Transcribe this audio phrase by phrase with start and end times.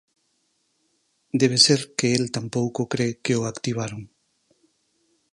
[1.41, 4.01] Debe ser que el tampouco cre que o activaron.